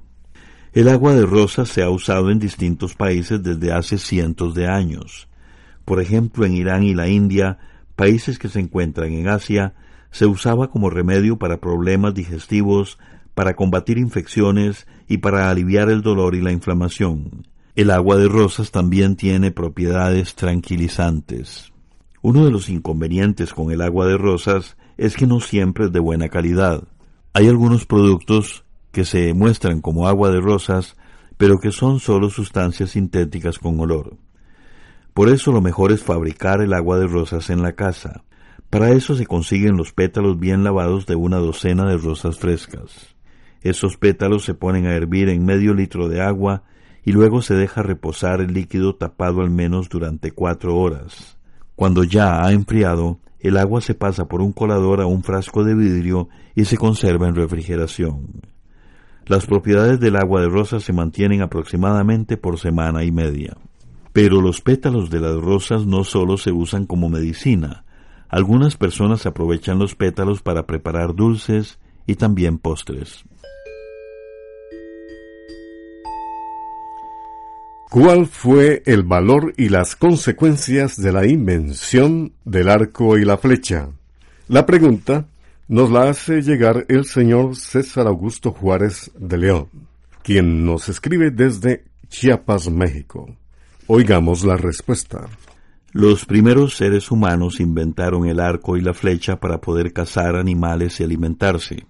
El 0.74 0.90
agua 0.90 1.14
de 1.14 1.24
rosas 1.24 1.70
se 1.70 1.82
ha 1.82 1.88
usado 1.88 2.30
en 2.30 2.38
distintos 2.38 2.94
países 2.94 3.42
desde 3.42 3.72
hace 3.72 3.96
cientos 3.96 4.54
de 4.54 4.68
años. 4.68 5.26
Por 5.86 6.02
ejemplo, 6.02 6.44
en 6.44 6.52
Irán 6.52 6.82
y 6.82 6.92
la 6.92 7.08
India, 7.08 7.56
países 7.96 8.38
que 8.38 8.50
se 8.50 8.60
encuentran 8.60 9.10
en 9.12 9.28
Asia, 9.28 9.72
se 10.10 10.26
usaba 10.26 10.70
como 10.70 10.90
remedio 10.90 11.38
para 11.38 11.62
problemas 11.62 12.12
digestivos, 12.12 12.98
para 13.34 13.56
combatir 13.56 13.96
infecciones 13.96 14.86
y 15.08 15.16
para 15.16 15.48
aliviar 15.48 15.88
el 15.88 16.02
dolor 16.02 16.34
y 16.34 16.42
la 16.42 16.52
inflamación. 16.52 17.46
El 17.74 17.90
agua 17.90 18.18
de 18.18 18.28
rosas 18.28 18.70
también 18.70 19.16
tiene 19.16 19.50
propiedades 19.50 20.34
tranquilizantes. 20.34 21.72
Uno 22.20 22.44
de 22.44 22.50
los 22.50 22.68
inconvenientes 22.68 23.54
con 23.54 23.72
el 23.72 23.80
agua 23.80 24.06
de 24.06 24.18
rosas 24.18 24.76
es 25.00 25.16
que 25.16 25.26
no 25.26 25.40
siempre 25.40 25.86
es 25.86 25.92
de 25.92 25.98
buena 25.98 26.28
calidad. 26.28 26.84
Hay 27.32 27.48
algunos 27.48 27.86
productos 27.86 28.66
que 28.92 29.06
se 29.06 29.32
muestran 29.32 29.80
como 29.80 30.06
agua 30.06 30.30
de 30.30 30.42
rosas, 30.42 30.94
pero 31.38 31.58
que 31.58 31.72
son 31.72 32.00
solo 32.00 32.28
sustancias 32.28 32.90
sintéticas 32.90 33.58
con 33.58 33.80
olor. 33.80 34.18
Por 35.14 35.30
eso 35.30 35.52
lo 35.52 35.62
mejor 35.62 35.90
es 35.90 36.02
fabricar 36.02 36.60
el 36.60 36.74
agua 36.74 36.98
de 36.98 37.06
rosas 37.06 37.48
en 37.48 37.62
la 37.62 37.72
casa. 37.72 38.24
Para 38.68 38.90
eso 38.90 39.14
se 39.14 39.24
consiguen 39.24 39.78
los 39.78 39.94
pétalos 39.94 40.38
bien 40.38 40.64
lavados 40.64 41.06
de 41.06 41.14
una 41.14 41.38
docena 41.38 41.86
de 41.86 41.96
rosas 41.96 42.38
frescas. 42.38 43.16
Esos 43.62 43.96
pétalos 43.96 44.44
se 44.44 44.52
ponen 44.52 44.86
a 44.86 44.94
hervir 44.94 45.30
en 45.30 45.46
medio 45.46 45.72
litro 45.72 46.10
de 46.10 46.20
agua 46.20 46.64
y 47.06 47.12
luego 47.12 47.40
se 47.40 47.54
deja 47.54 47.82
reposar 47.82 48.42
el 48.42 48.52
líquido 48.52 48.96
tapado 48.96 49.40
al 49.40 49.50
menos 49.50 49.88
durante 49.88 50.32
cuatro 50.32 50.76
horas. 50.76 51.38
Cuando 51.74 52.04
ya 52.04 52.44
ha 52.44 52.52
enfriado, 52.52 53.18
el 53.40 53.56
agua 53.56 53.80
se 53.80 53.94
pasa 53.94 54.26
por 54.26 54.40
un 54.40 54.52
colador 54.52 55.00
a 55.00 55.06
un 55.06 55.22
frasco 55.22 55.64
de 55.64 55.74
vidrio 55.74 56.28
y 56.54 56.64
se 56.66 56.76
conserva 56.76 57.28
en 57.28 57.34
refrigeración. 57.34 58.42
Las 59.26 59.46
propiedades 59.46 60.00
del 60.00 60.16
agua 60.16 60.40
de 60.40 60.48
rosas 60.48 60.82
se 60.82 60.92
mantienen 60.92 61.42
aproximadamente 61.42 62.36
por 62.36 62.58
semana 62.58 63.04
y 63.04 63.12
media. 63.12 63.56
Pero 64.12 64.40
los 64.40 64.60
pétalos 64.60 65.08
de 65.08 65.20
las 65.20 65.36
rosas 65.36 65.86
no 65.86 66.04
solo 66.04 66.36
se 66.36 66.50
usan 66.50 66.84
como 66.84 67.08
medicina, 67.08 67.84
algunas 68.30 68.76
personas 68.76 69.26
aprovechan 69.26 69.80
los 69.80 69.96
pétalos 69.96 70.40
para 70.40 70.64
preparar 70.64 71.16
dulces 71.16 71.80
y 72.06 72.14
también 72.14 72.58
postres. 72.58 73.24
¿Cuál 77.90 78.28
fue 78.28 78.84
el 78.86 79.02
valor 79.02 79.52
y 79.56 79.68
las 79.68 79.96
consecuencias 79.96 80.96
de 80.96 81.10
la 81.10 81.26
invención 81.26 82.34
del 82.44 82.68
arco 82.68 83.18
y 83.18 83.24
la 83.24 83.36
flecha? 83.36 83.88
La 84.46 84.64
pregunta 84.64 85.26
nos 85.66 85.90
la 85.90 86.08
hace 86.08 86.40
llegar 86.42 86.86
el 86.88 87.04
señor 87.04 87.56
César 87.56 88.06
Augusto 88.06 88.52
Juárez 88.52 89.10
de 89.18 89.38
León, 89.38 89.66
quien 90.22 90.64
nos 90.64 90.88
escribe 90.88 91.32
desde 91.32 91.82
Chiapas, 92.08 92.70
México. 92.70 93.34
Oigamos 93.88 94.44
la 94.44 94.56
respuesta. 94.56 95.26
Los 95.90 96.26
primeros 96.26 96.76
seres 96.76 97.10
humanos 97.10 97.58
inventaron 97.58 98.24
el 98.26 98.38
arco 98.38 98.76
y 98.76 98.82
la 98.82 98.94
flecha 98.94 99.40
para 99.40 99.60
poder 99.60 99.92
cazar 99.92 100.36
animales 100.36 101.00
y 101.00 101.02
alimentarse. 101.02 101.86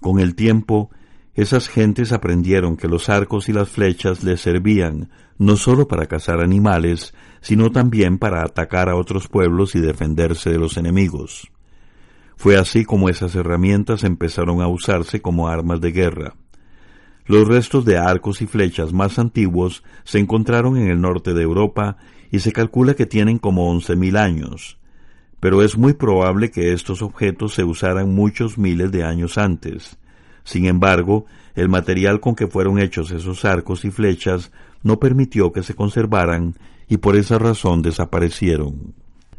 Con 0.00 0.18
el 0.18 0.34
tiempo, 0.34 0.90
esas 1.34 1.68
gentes 1.68 2.12
aprendieron 2.12 2.76
que 2.76 2.88
los 2.88 3.08
arcos 3.08 3.48
y 3.48 3.52
las 3.52 3.68
flechas 3.68 4.22
les 4.22 4.40
servían 4.40 5.10
no 5.36 5.56
sólo 5.56 5.88
para 5.88 6.06
cazar 6.06 6.40
animales, 6.40 7.12
sino 7.40 7.70
también 7.72 8.18
para 8.18 8.42
atacar 8.42 8.88
a 8.88 8.96
otros 8.96 9.26
pueblos 9.26 9.74
y 9.74 9.80
defenderse 9.80 10.50
de 10.50 10.58
los 10.58 10.76
enemigos. 10.76 11.50
Fue 12.36 12.56
así 12.56 12.84
como 12.84 13.08
esas 13.08 13.34
herramientas 13.34 14.04
empezaron 14.04 14.60
a 14.60 14.68
usarse 14.68 15.20
como 15.20 15.48
armas 15.48 15.80
de 15.80 15.92
guerra. 15.92 16.34
Los 17.26 17.48
restos 17.48 17.84
de 17.84 17.96
arcos 17.96 18.42
y 18.42 18.46
flechas 18.46 18.92
más 18.92 19.18
antiguos 19.18 19.82
se 20.04 20.18
encontraron 20.18 20.76
en 20.76 20.88
el 20.88 21.00
norte 21.00 21.32
de 21.32 21.42
Europa 21.42 21.96
y 22.30 22.40
se 22.40 22.52
calcula 22.52 22.94
que 22.94 23.06
tienen 23.06 23.38
como 23.38 23.70
once 23.70 23.96
mil 23.96 24.16
años, 24.16 24.78
pero 25.40 25.62
es 25.62 25.78
muy 25.78 25.94
probable 25.94 26.50
que 26.50 26.72
estos 26.72 27.02
objetos 27.02 27.54
se 27.54 27.64
usaran 27.64 28.14
muchos 28.14 28.58
miles 28.58 28.92
de 28.92 29.04
años 29.04 29.38
antes, 29.38 29.98
sin 30.44 30.66
embargo, 30.66 31.24
el 31.54 31.68
material 31.68 32.20
con 32.20 32.34
que 32.34 32.46
fueron 32.46 32.78
hechos 32.78 33.10
esos 33.10 33.44
arcos 33.44 33.84
y 33.84 33.90
flechas 33.90 34.52
no 34.82 34.98
permitió 34.98 35.52
que 35.52 35.62
se 35.62 35.74
conservaran 35.74 36.54
y 36.88 36.98
por 36.98 37.16
esa 37.16 37.38
razón 37.38 37.82
desaparecieron. 37.82 38.94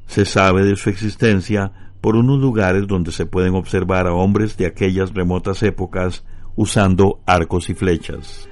Se 0.07 0.25
sabe 0.25 0.65
de 0.65 0.75
su 0.75 0.89
existencia 0.89 1.71
por 2.01 2.15
unos 2.15 2.39
lugares 2.39 2.87
donde 2.87 3.11
se 3.11 3.25
pueden 3.25 3.55
observar 3.55 4.07
a 4.07 4.13
hombres 4.13 4.57
de 4.57 4.65
aquellas 4.65 5.13
remotas 5.13 5.63
épocas 5.63 6.23
usando 6.55 7.21
arcos 7.25 7.69
y 7.69 7.75
flechas. 7.75 8.49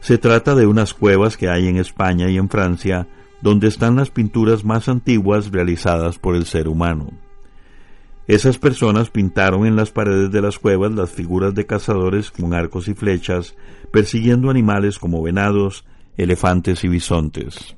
Se 0.00 0.16
trata 0.16 0.54
de 0.54 0.66
unas 0.66 0.94
cuevas 0.94 1.36
que 1.36 1.48
hay 1.48 1.68
en 1.68 1.76
España 1.76 2.30
y 2.30 2.38
en 2.38 2.48
Francia, 2.48 3.06
donde 3.42 3.68
están 3.68 3.96
las 3.96 4.10
pinturas 4.10 4.64
más 4.64 4.88
antiguas 4.88 5.50
realizadas 5.50 6.18
por 6.18 6.36
el 6.36 6.46
ser 6.46 6.68
humano. 6.68 7.10
Esas 8.26 8.58
personas 8.58 9.10
pintaron 9.10 9.66
en 9.66 9.76
las 9.76 9.90
paredes 9.90 10.30
de 10.30 10.40
las 10.40 10.58
cuevas 10.58 10.92
las 10.92 11.10
figuras 11.10 11.54
de 11.54 11.66
cazadores 11.66 12.30
con 12.30 12.54
arcos 12.54 12.88
y 12.88 12.94
flechas, 12.94 13.56
persiguiendo 13.90 14.50
animales 14.50 14.98
como 14.98 15.22
venados, 15.22 15.84
elefantes 16.16 16.84
y 16.84 16.88
bisontes. 16.88 17.76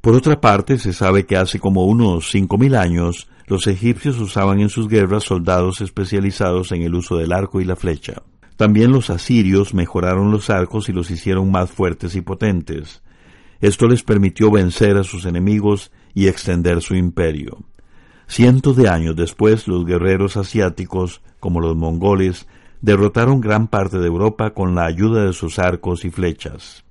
Por 0.00 0.14
otra 0.14 0.40
parte, 0.40 0.78
se 0.78 0.92
sabe 0.92 1.24
que 1.24 1.36
hace 1.36 1.58
como 1.58 1.86
unos 1.86 2.30
cinco 2.30 2.58
mil 2.58 2.74
años 2.74 3.28
los 3.46 3.66
egipcios 3.66 4.18
usaban 4.18 4.60
en 4.60 4.68
sus 4.68 4.88
guerras 4.88 5.24
soldados 5.24 5.80
especializados 5.80 6.72
en 6.72 6.82
el 6.82 6.94
uso 6.94 7.16
del 7.16 7.32
arco 7.32 7.60
y 7.60 7.64
la 7.64 7.76
flecha. 7.76 8.22
También 8.56 8.92
los 8.92 9.10
asirios 9.10 9.74
mejoraron 9.74 10.30
los 10.30 10.50
arcos 10.50 10.88
y 10.88 10.92
los 10.92 11.10
hicieron 11.10 11.50
más 11.50 11.70
fuertes 11.70 12.14
y 12.14 12.20
potentes. 12.20 13.02
Esto 13.60 13.86
les 13.86 14.02
permitió 14.02 14.50
vencer 14.50 14.96
a 14.96 15.04
sus 15.04 15.26
enemigos 15.26 15.90
y 16.14 16.28
extender 16.28 16.82
su 16.82 16.94
imperio. 16.94 17.64
Cientos 18.26 18.76
de 18.76 18.88
años 18.88 19.16
después, 19.16 19.68
los 19.68 19.84
guerreros 19.84 20.36
asiáticos, 20.36 21.22
como 21.40 21.60
los 21.60 21.76
mongoles, 21.76 22.46
derrotaron 22.80 23.40
gran 23.40 23.68
parte 23.68 23.98
de 23.98 24.06
Europa 24.06 24.50
con 24.50 24.74
la 24.74 24.86
ayuda 24.86 25.24
de 25.24 25.32
sus 25.32 25.58
arcos 25.58 26.04
y 26.04 26.10
flechas. 26.10 26.84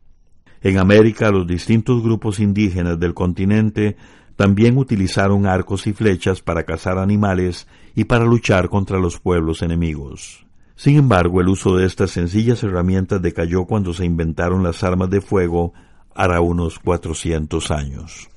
En 0.61 0.77
América, 0.77 1.29
los 1.31 1.45
distintos 1.45 2.01
grupos 2.01 2.39
indígenas 2.39 2.99
del 2.99 3.13
continente 3.13 3.97
también 4.35 4.77
utilizaron 4.77 5.45
arcos 5.45 5.85
y 5.87 5.93
flechas 5.93 6.41
para 6.41 6.63
cazar 6.63 6.97
animales 6.97 7.67
y 7.95 8.05
para 8.05 8.25
luchar 8.25 8.69
contra 8.69 8.97
los 8.97 9.19
pueblos 9.19 9.61
enemigos. 9.61 10.45
Sin 10.75 10.97
embargo, 10.97 11.41
el 11.41 11.49
uso 11.49 11.75
de 11.75 11.85
estas 11.85 12.11
sencillas 12.11 12.63
herramientas 12.63 13.21
decayó 13.21 13.65
cuando 13.65 13.93
se 13.93 14.05
inventaron 14.05 14.63
las 14.63 14.83
armas 14.83 15.09
de 15.09 15.21
fuego 15.21 15.73
hará 16.15 16.41
unos 16.41 16.79
cuatrocientos 16.79 17.69
años. 17.69 18.29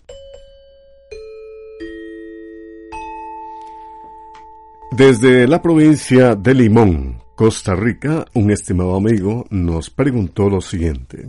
Desde 4.93 5.47
la 5.49 5.61
provincia 5.61 6.37
de 6.37 6.55
Limón, 6.55 7.19
Costa 7.35 7.75
Rica, 7.75 8.25
un 8.35 8.51
estimado 8.51 8.97
amigo 8.97 9.45
nos 9.51 9.91
preguntó 9.91 10.49
lo 10.49 10.61
siguiente. 10.61 11.29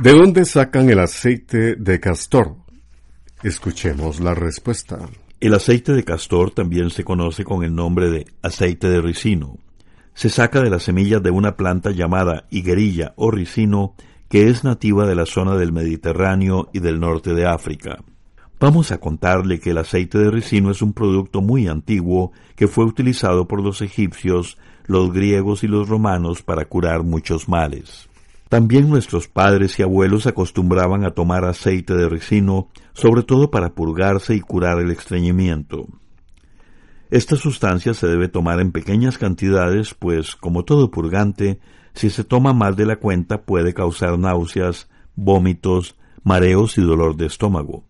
¿De 0.00 0.12
dónde 0.12 0.44
sacan 0.44 0.88
el 0.88 1.00
aceite 1.00 1.74
de 1.74 2.00
castor? 2.00 2.56
Escuchemos 3.42 4.20
la 4.20 4.34
respuesta. 4.34 4.98
El 5.40 5.54
aceite 5.54 5.92
de 5.92 6.04
castor 6.04 6.52
también 6.52 6.90
se 6.90 7.04
conoce 7.04 7.44
con 7.44 7.64
el 7.64 7.74
nombre 7.74 8.08
de 8.08 8.26
aceite 8.40 8.88
de 8.88 9.02
ricino. 9.02 9.58
Se 10.14 10.30
saca 10.30 10.62
de 10.62 10.70
las 10.70 10.84
semillas 10.84 11.22
de 11.22 11.30
una 11.30 11.56
planta 11.56 11.90
llamada 11.90 12.46
higuerilla 12.50 13.12
o 13.16 13.30
ricino 13.30 13.94
que 14.30 14.48
es 14.48 14.64
nativa 14.64 15.06
de 15.06 15.16
la 15.16 15.26
zona 15.26 15.56
del 15.56 15.72
Mediterráneo 15.72 16.70
y 16.72 16.78
del 16.78 17.00
norte 17.00 17.34
de 17.34 17.46
África. 17.46 17.98
Vamos 18.58 18.90
a 18.90 18.98
contarle 18.98 19.60
que 19.60 19.70
el 19.70 19.78
aceite 19.78 20.16
de 20.16 20.30
ricino 20.30 20.70
es 20.70 20.80
un 20.80 20.94
producto 20.94 21.42
muy 21.42 21.68
antiguo 21.68 22.32
que 22.54 22.68
fue 22.68 22.86
utilizado 22.86 23.46
por 23.46 23.62
los 23.62 23.82
egipcios, 23.82 24.56
los 24.86 25.12
griegos 25.12 25.62
y 25.62 25.68
los 25.68 25.90
romanos 25.90 26.42
para 26.42 26.64
curar 26.64 27.02
muchos 27.02 27.50
males. 27.50 28.08
También 28.48 28.88
nuestros 28.88 29.28
padres 29.28 29.78
y 29.78 29.82
abuelos 29.82 30.26
acostumbraban 30.26 31.04
a 31.04 31.10
tomar 31.10 31.44
aceite 31.44 31.94
de 31.94 32.08
ricino, 32.08 32.68
sobre 32.94 33.24
todo 33.24 33.50
para 33.50 33.74
purgarse 33.74 34.34
y 34.34 34.40
curar 34.40 34.78
el 34.78 34.90
estreñimiento. 34.90 35.86
Esta 37.10 37.36
sustancia 37.36 37.92
se 37.92 38.06
debe 38.06 38.28
tomar 38.28 38.60
en 38.60 38.72
pequeñas 38.72 39.18
cantidades, 39.18 39.92
pues, 39.92 40.34
como 40.34 40.64
todo 40.64 40.90
purgante, 40.90 41.60
si 41.92 42.08
se 42.08 42.24
toma 42.24 42.54
más 42.54 42.74
de 42.76 42.86
la 42.86 42.96
cuenta 42.96 43.42
puede 43.42 43.74
causar 43.74 44.18
náuseas, 44.18 44.88
vómitos, 45.14 45.96
mareos 46.22 46.78
y 46.78 46.82
dolor 46.82 47.16
de 47.16 47.26
estómago. 47.26 47.84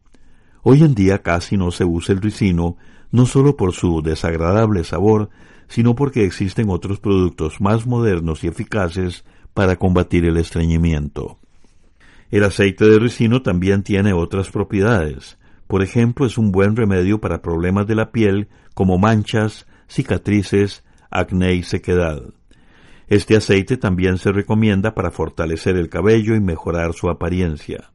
Hoy 0.69 0.83
en 0.83 0.97
día 0.97 1.23
casi 1.23 1.57
no 1.57 1.71
se 1.71 1.85
usa 1.85 2.13
el 2.13 2.21
ricino, 2.21 2.77
no 3.13 3.27
solo 3.27 3.57
por 3.57 3.73
su 3.73 4.03
desagradable 4.03 4.83
sabor, 4.83 5.31
sino 5.69 5.95
porque 5.95 6.25
existen 6.25 6.71
otros 6.71 6.99
productos 6.99 7.61
más 7.61 7.87
modernos 7.87 8.43
y 8.43 8.49
eficaces 8.49 9.25
para 9.55 9.77
combatir 9.77 10.25
el 10.25 10.37
estreñimiento. 10.39 11.39
El 12.33 12.43
aceite 12.43 12.85
de 12.85 12.99
ricino 12.99 13.43
también 13.43 13.85
tiene 13.85 14.13
otras 14.13 14.51
propiedades. 14.51 15.39
Por 15.69 15.85
ejemplo, 15.85 16.27
es 16.27 16.37
un 16.37 16.51
buen 16.51 16.75
remedio 16.75 17.21
para 17.21 17.43
problemas 17.43 17.87
de 17.87 17.95
la 17.95 18.11
piel 18.11 18.49
como 18.75 18.99
manchas, 18.99 19.69
cicatrices, 19.87 20.83
acné 21.13 21.55
y 21.55 21.63
sequedad. 21.63 22.21
Este 23.07 23.37
aceite 23.37 23.77
también 23.77 24.19
se 24.19 24.33
recomienda 24.33 24.95
para 24.95 25.13
fortalecer 25.13 25.77
el 25.77 25.89
cabello 25.89 26.35
y 26.35 26.41
mejorar 26.41 26.93
su 26.93 27.09
apariencia. 27.09 27.93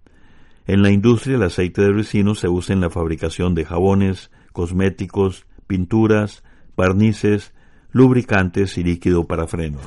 En 0.72 0.84
la 0.84 0.90
industria 0.90 1.36
el 1.36 1.44
aceite 1.44 1.82
de 1.82 1.92
ricino 1.92 2.34
se 2.34 2.48
usa 2.48 2.72
en 2.74 2.80
la 2.80 2.90
fabricación 2.90 3.56
de 3.56 3.66
jabones, 3.66 4.32
cosméticos, 4.54 5.46
pinturas, 5.68 6.46
barnices, 6.78 7.52
lubricantes 7.92 8.78
y 8.78 8.84
líquido 8.86 9.28
para 9.28 9.48
frenos. 9.48 9.84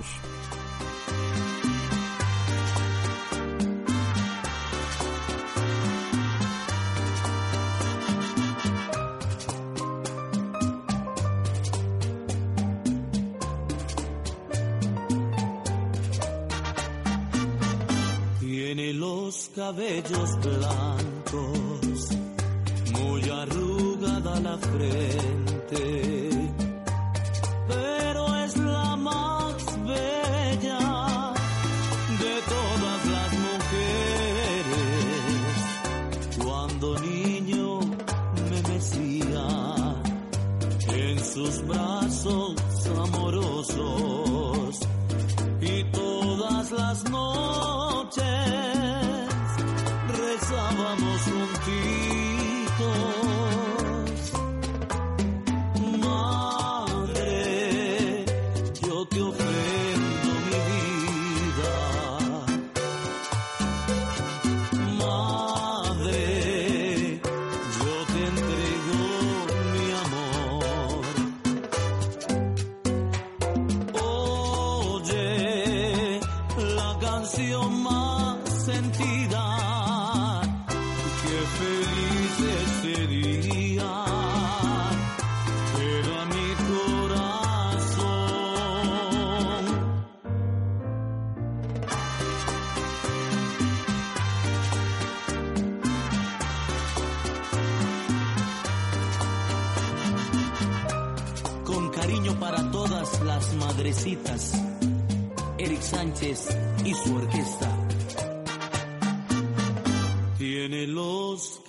Cabellos 19.55 20.31
blancos, 20.43 22.09
muy 22.93 23.23
arrugada 23.31 24.41
la 24.41 24.59
frente, 24.59 26.31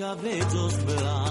cabellos 0.05 0.85
blancos, 0.85 1.24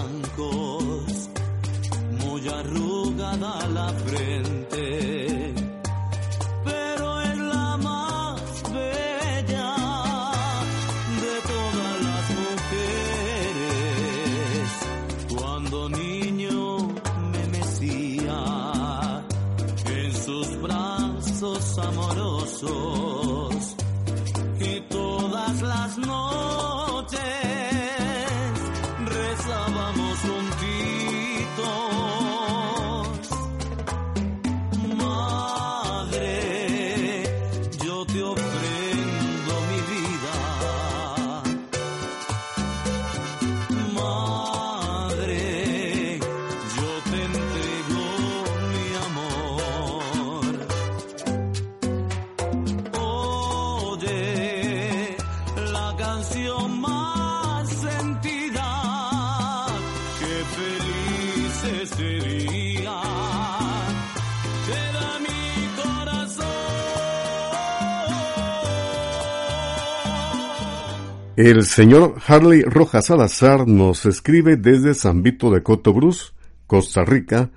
El 71.37 71.65
señor 71.65 72.15
Harley 72.25 72.61
Rojas 72.61 73.07
Salazar 73.07 73.67
nos 73.67 74.05
escribe 74.05 74.55
desde 74.55 74.93
San 74.93 75.21
Vito 75.21 75.51
de 75.51 75.61
Cotobruz, 75.61 76.33
Costa 76.65 77.03
Rica, 77.03 77.49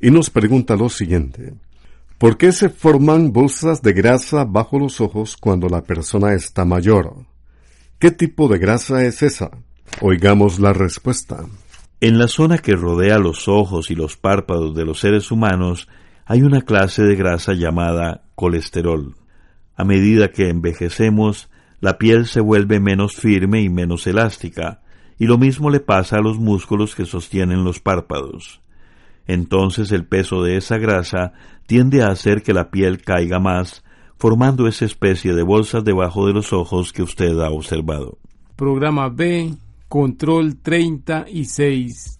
y 0.00 0.12
nos 0.12 0.30
pregunta 0.30 0.76
lo 0.76 0.88
siguiente. 0.88 1.52
¿Por 2.16 2.36
qué 2.36 2.52
se 2.52 2.68
forman 2.68 3.32
bolsas 3.32 3.82
de 3.82 3.92
grasa 3.92 4.44
bajo 4.44 4.78
los 4.78 5.00
ojos 5.00 5.36
cuando 5.36 5.68
la 5.68 5.82
persona 5.82 6.32
está 6.32 6.64
mayor? 6.64 7.12
¿Qué 7.98 8.10
tipo 8.10 8.48
de 8.48 8.58
grasa 8.58 9.04
es 9.04 9.22
esa? 9.22 9.50
Oigamos 10.00 10.58
la 10.58 10.72
respuesta. 10.72 11.46
En 12.00 12.18
la 12.18 12.28
zona 12.28 12.58
que 12.58 12.72
rodea 12.72 13.18
los 13.18 13.48
ojos 13.48 13.90
y 13.90 13.94
los 13.94 14.16
párpados 14.16 14.74
de 14.74 14.84
los 14.84 14.98
seres 15.00 15.30
humanos 15.30 15.88
hay 16.26 16.42
una 16.42 16.62
clase 16.62 17.02
de 17.02 17.14
grasa 17.14 17.52
llamada 17.54 18.24
colesterol. 18.34 19.14
A 19.76 19.84
medida 19.84 20.32
que 20.32 20.48
envejecemos, 20.48 21.50
la 21.80 21.96
piel 21.96 22.26
se 22.26 22.40
vuelve 22.40 22.80
menos 22.80 23.14
firme 23.14 23.62
y 23.62 23.68
menos 23.68 24.06
elástica, 24.06 24.82
y 25.18 25.26
lo 25.26 25.38
mismo 25.38 25.70
le 25.70 25.80
pasa 25.80 26.16
a 26.16 26.22
los 26.22 26.38
músculos 26.38 26.94
que 26.94 27.06
sostienen 27.06 27.64
los 27.64 27.80
párpados. 27.80 28.60
Entonces 29.26 29.92
el 29.92 30.04
peso 30.04 30.42
de 30.42 30.56
esa 30.56 30.78
grasa 30.78 31.32
tiende 31.66 32.02
a 32.02 32.08
hacer 32.08 32.42
que 32.42 32.52
la 32.52 32.70
piel 32.70 33.02
caiga 33.02 33.38
más, 33.38 33.83
formando 34.24 34.66
esa 34.66 34.86
especie 34.86 35.34
de 35.34 35.42
bolsas 35.42 35.84
debajo 35.84 36.26
de 36.26 36.32
los 36.32 36.54
ojos 36.54 36.94
que 36.94 37.02
usted 37.02 37.38
ha 37.40 37.50
observado. 37.50 38.16
Programa 38.56 39.10
B, 39.10 39.54
Control 39.86 40.56
36. 40.62 42.18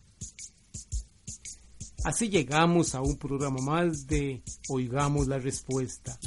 Así 2.05 2.29
llegamos 2.29 2.95
a 2.95 3.01
un 3.01 3.17
programa 3.17 3.63
más 3.63 4.07
de 4.07 4.43
Oigamos 4.69 5.29
la 5.29 5.39
Respuesta 5.39 6.19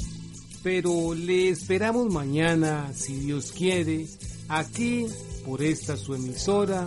pero 0.64 1.14
le 1.14 1.50
esperamos 1.50 2.12
mañana, 2.12 2.92
si 2.92 3.20
Dios 3.20 3.52
quiere, 3.52 4.08
aquí 4.48 5.06
por 5.46 5.62
esta 5.62 5.96
su 5.96 6.16
emisora 6.16 6.86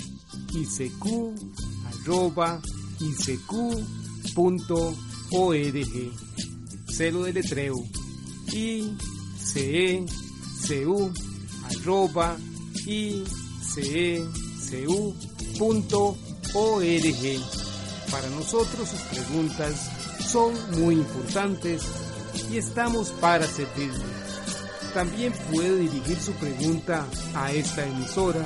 isq.org. 0.53 1.31
Celo 6.87 7.23
de 7.23 7.33
letreo 7.33 7.75
icecu.org. 8.53 9.21
Para 18.11 18.29
nosotros 18.31 18.89
sus 18.89 18.99
preguntas 19.01 19.89
son 20.27 20.53
muy 20.79 20.95
importantes 20.95 21.83
y 22.51 22.57
estamos 22.57 23.11
para 23.11 23.47
servirle. 23.47 24.03
También 24.93 25.33
puede 25.51 25.77
dirigir 25.77 26.19
su 26.19 26.33
pregunta 26.33 27.07
a 27.33 27.53
esta 27.53 27.85
emisora 27.85 28.45